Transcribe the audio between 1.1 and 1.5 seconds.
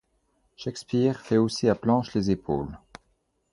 fait